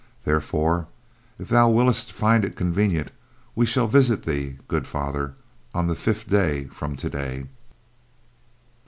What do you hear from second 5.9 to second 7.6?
fifth day from today."